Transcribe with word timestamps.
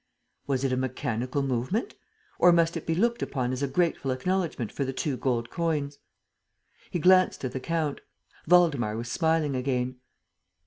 Was 0.47 0.63
it 0.63 0.71
a 0.73 0.77
mechanical 0.77 1.43
movement? 1.43 1.93
Or 2.39 2.51
must 2.51 2.75
it 2.75 2.87
be 2.87 2.95
looked 2.95 3.21
upon 3.21 3.53
as 3.53 3.61
a 3.61 3.67
grateful 3.67 4.09
acknowledgment 4.09 4.71
for 4.71 4.83
the 4.83 4.93
two 4.93 5.15
gold 5.15 5.51
coins? 5.51 5.99
He 6.89 6.97
glanced 6.97 7.45
at 7.45 7.51
the 7.51 7.59
count. 7.59 8.01
Waldemar 8.47 8.97
was 8.97 9.11
smiling 9.11 9.55
again. 9.55 9.97